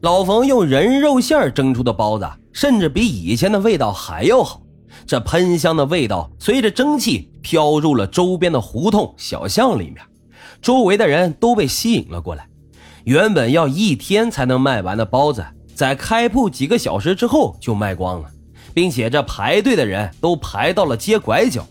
[0.00, 4.62] 老冯用人肉馅蒸出的包子，甚至比以前的味道还要好。
[5.06, 9.96] 这喷香的味道随着蒸汽飘入了周边的胡同小巷里面，
[10.62, 12.48] 周围的人都被吸引了过来。
[13.04, 15.44] 原本要一天才能卖完的包子，
[15.74, 18.28] 在开铺几个小时之后就卖光了，
[18.72, 21.66] 并且这排队的人都排到了街拐角。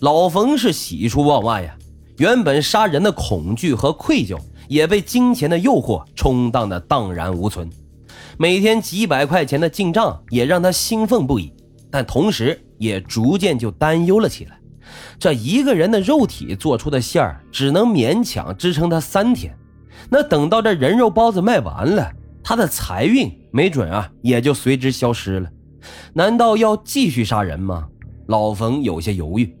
[0.00, 1.76] 老冯是喜出望外呀，
[2.16, 4.36] 原本杀人的恐惧和愧疚
[4.72, 7.68] 也被金钱的诱惑冲荡的荡然无存。
[8.38, 11.52] 每天几百块钱的进账也让他兴奋不已。
[11.90, 14.58] 但同时也逐渐就担忧了起来，
[15.18, 19.54] 这一个人的肉体做出的馅儿只能勉强支撑他三天，
[20.08, 22.10] 那等到这人肉包子卖完了，
[22.42, 25.50] 他的财运没准啊也就随之消失了。
[26.14, 27.86] 难道要继续杀人吗？
[28.26, 29.54] 老冯有些犹豫。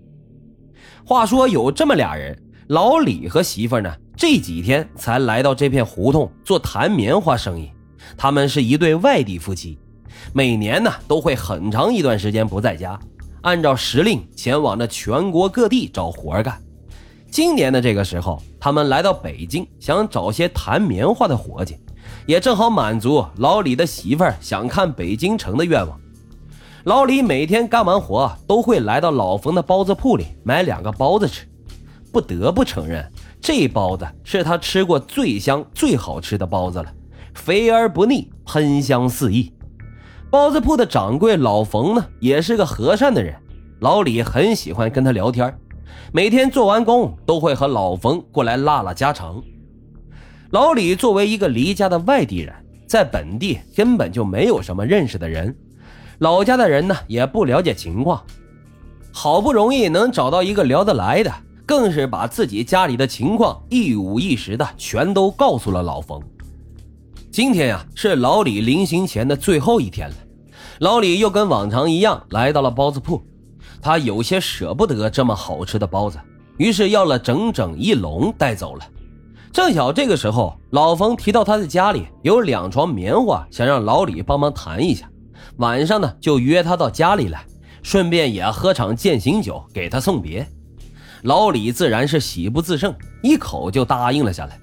[1.04, 7.72] 话说有这么俩人，老李和媳妇呢，这几天才来到这片胡同做弹棉花生意，
[8.16, 9.76] 他们是一对外地夫妻。
[10.32, 12.96] 每年呢都会很长一段时间不在家，
[13.40, 16.56] 按照时令前往着全国各地找活干。
[17.32, 21.76] 今年的这个时候，他们来到北京，想找些弹棉花的活计，
[22.24, 26.00] 也正好满足老李的媳妇儿想看北京城的愿望。
[26.84, 31.44] 老李每天干完活都会来到老冯的包子铺里买两个包子吃，
[32.12, 33.04] 不得不承认，
[33.42, 36.86] 这包子是他吃过最香、最好吃的包子了，
[37.34, 39.52] 肥而不腻，喷香四溢。
[40.30, 43.34] 包子铺的掌柜老冯呢，也是个和善的人。
[43.80, 45.52] 老李很喜欢跟他聊天，
[46.12, 49.42] 每天做完工都会和老冯过来拉拉家常。
[50.50, 52.54] 老李作为一个离家的外地人，
[52.86, 55.52] 在本地根本就没有什么认识的人，
[56.18, 58.22] 老家的人呢也不了解情况。
[59.12, 61.32] 好不容易能找到一个聊得来的，
[61.72, 66.20] 更是把自己家里的情况一五一十的全都告诉了老冯。
[67.30, 70.14] 今天呀，是老李临行前的最后一天了。
[70.80, 73.22] 老李又跟往常一样来到了包子铺，
[73.80, 76.18] 他有些舍不得这么好吃的包子，
[76.58, 78.86] 于是要了整整一笼带走了。
[79.50, 85.10] 正巧这个时候，老冯提到他的家里有两床棉花，想让老李帮忙弹一下。
[85.56, 87.42] 晚上呢，就约他到家里来，
[87.82, 90.46] 顺便也喝场践行酒给他送别。
[91.22, 94.58] 老李自然是喜不自胜，一口就答应了下来。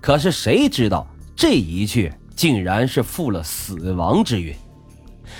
[0.00, 1.06] 可是谁知道？
[1.36, 4.54] 这一去竟然是负了死亡之运。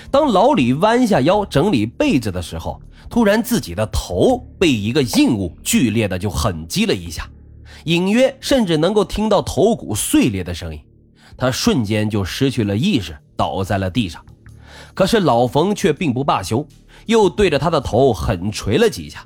[0.09, 7.27] 当老李弯下腰整理被子的时候，突然自己的头被一个硬物剧烈的就狠击了一下，
[7.85, 10.79] 隐约甚至能够听到头骨碎裂的声音。
[11.35, 14.23] 他瞬间就失去了意识，倒在了地上。
[14.93, 16.65] 可是老冯却并不罢休，
[17.07, 19.25] 又对着他的头狠捶了几下，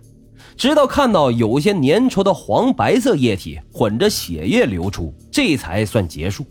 [0.55, 6.45] 直到看到有些粘稠的黄白色液体混着血液流出，这才算结束。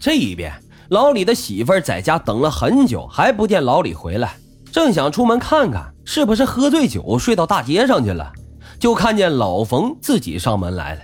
[0.00, 0.52] 这一边，
[0.90, 4.36] 老李的媳妇儿在家等了很久，还不见老李回来，
[4.70, 8.32] 正想出门看看是不是喝醉酒睡到大街上去了，
[8.78, 11.00] 就看见老冯自己上门来了。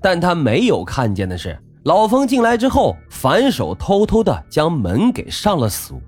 [0.00, 6.00] 但他没有看见的是，老冯进来之后，反手偷偷的将门给上了锁。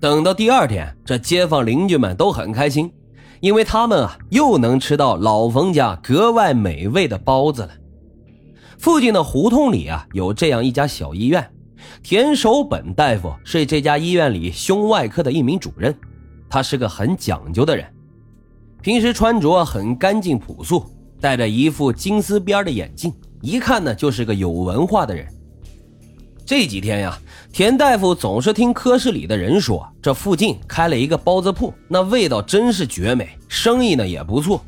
[0.00, 2.92] 等到第二天，这街坊邻居们都很开心，
[3.40, 7.70] 因为他们啊又能吃到老冯家格外美味的包子了。
[8.78, 11.50] 附近的胡同里啊，有这样一家小医院，
[12.02, 15.94] 田守本大夫是这家医院里胸外科的一名主任，
[16.48, 17.86] 他是个很讲究的人，
[18.82, 20.84] 平时穿着很干净朴素，
[21.20, 25.26] 戴着一副金丝边的眼镜，一看呢就是个有文化的人。
[26.46, 27.18] 这几天呀，
[27.52, 34.64] 田大夫总是听科室里的人说，这附近开了一个包子铺，那味道真是绝美，生意呢也不错。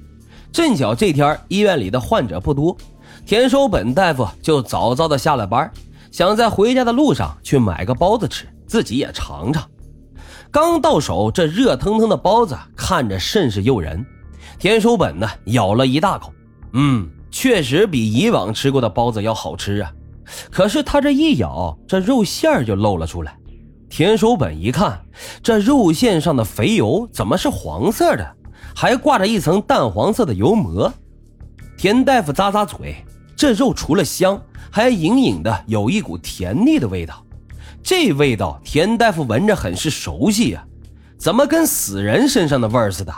[0.50, 2.76] 正巧这天医院里的患者不多。
[3.24, 5.70] 田守本大夫就早早的下了班，
[6.10, 9.64] 想在回家的路上去买个包子吃，自己也尝尝。
[10.50, 14.04] 刚到手，这热腾腾的包子看着甚是诱人。
[14.58, 16.32] 田守本呢，咬了一大口，
[16.72, 19.92] 嗯，确实比以往吃过的包子要好吃啊。
[20.50, 23.36] 可是他这一咬，这肉馅就露了出来。
[23.88, 25.00] 田守本一看，
[25.42, 28.36] 这肉馅上的肥油怎么是黄色的，
[28.74, 30.92] 还挂着一层淡黄色的油膜。
[31.76, 32.96] 田大夫咂咂嘴。
[33.36, 37.24] 这肉除了香，还隐隐的有一股甜腻的味道。
[37.84, 40.66] 这味道田大夫闻着很是熟悉呀，
[41.16, 43.14] 怎么跟死人身上的味儿似的？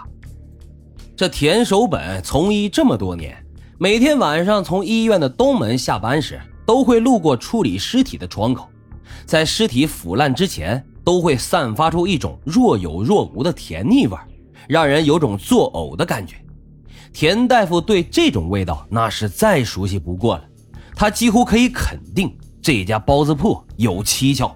[1.17, 3.35] 这田守本从医这么多年，
[3.79, 8.69] 每天晚上从医院的东门下班时，都会路过处理尸体的窗口，
[9.27, 14.17] 在尸体腐烂之前，都会散发出一种若有若无的甜腻味
[14.69, 16.37] 让人有种作呕的感觉。
[17.13, 20.45] 田大夫对这种味道那是再熟悉不过了，
[20.95, 22.33] 他几乎可以肯定，
[22.63, 24.55] 这家包子铺有蹊跷。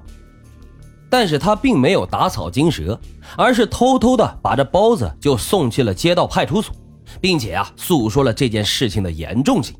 [1.10, 3.00] 但是他并没有打草惊蛇，
[3.36, 6.74] 而是偷偷的把这包子就送去了街道派出所，
[7.20, 9.74] 并且啊诉说了这件事情的严重性。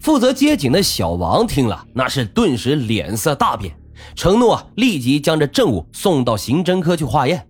[0.00, 3.74] 负责接警的小王听了，那是顿时脸色大变，
[4.14, 7.46] 承诺立即将这证物送到刑侦科去化验。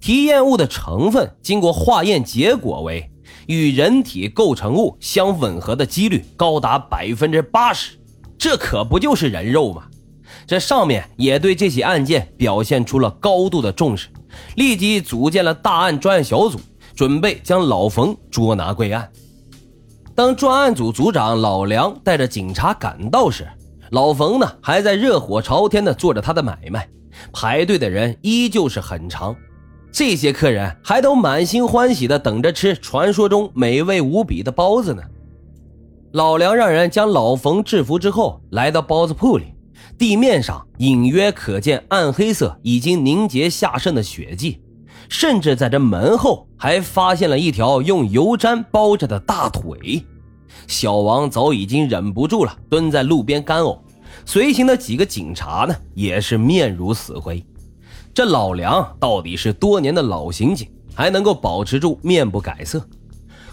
[0.00, 3.10] 提验物的成分经过化验，结果为
[3.46, 7.98] 与人体构成物相吻合的几率高达百分之八十，
[8.36, 9.84] 这可不就是人肉吗？
[10.46, 14.08] 这上面也对这起案件表现出了高度的重视，
[14.56, 16.60] 立即组建了大案专案小组，
[16.94, 19.10] 准备将老冯捉拿归案。
[20.14, 23.48] 当专案组组长老梁带着警察赶到时，
[23.90, 26.88] 老冯呢还在热火朝天地做着他的买卖，
[27.32, 29.34] 排队的人依旧是很长，
[29.90, 35.02] 这些客人还都满心欢喜地等着吃传说中美味无比的包子呢。
[36.12, 39.46] 老梁让人将老冯制服之后，来到包子铺里。
[39.98, 44.60] 地面上隐约可见暗黑色、已经凝结下渗的血迹，
[45.08, 50.04] 甚至在这门后还发现了一条用油毡包着的大腿。
[50.66, 53.78] 小王早已经忍不住了，蹲在路边干呕。
[54.24, 57.44] 随行的几个警察呢，也是面如死灰。
[58.14, 62.82] 这老梁到底是多年的老刑警，还能够保持住面不改色。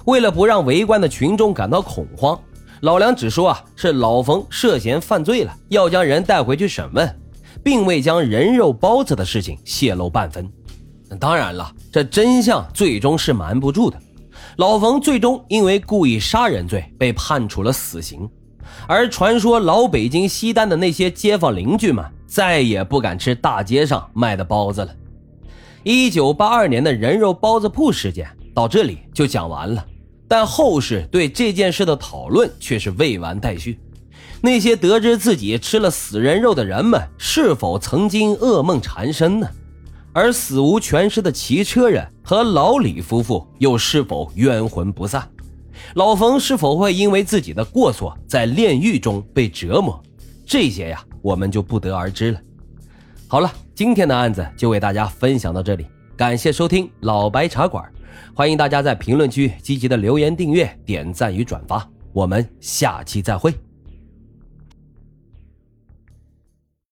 [0.06, 2.40] 为了不让围观的群众感到恐慌。
[2.82, 7.20] 老梁只说啊，是老冯涉嫌犯罪了，要将人带回去审问，
[7.64, 10.50] 并未将人肉包子的事情泄露半分。
[11.18, 13.98] 当然了，这真相最终是瞒不住的。
[14.58, 18.30] 老冯最终因为故意杀人罪被判处了死刑，
[18.88, 24.96] 而传说老北京西单的那些街坊邻居们再也不敢吃大街上卖的包子了。
[25.84, 29.86] 一九八二年的人肉包子铺事件到这里就讲完了。
[30.28, 33.78] 但后世对这件事的讨论却是未完待续。
[34.42, 39.50] 那些得知自己吃了死人肉的人们，是否曾经噩梦缠身呢？
[40.14, 45.28] 而死无全尸的骑车人和老李夫妇又是否冤魂不散？
[45.96, 50.02] 老冯是否会因为自己的过错在炼狱中被折磨？
[50.46, 52.40] 这些呀，我们就不得而知了。
[53.28, 55.88] 好了，今天的案子就为大家分享到这里，
[56.18, 57.84] 感谢收听老白茶馆。
[58.36, 63.54] 欢迎大家在评论区积极的留言、订阅、点赞与转发，我们下期再会。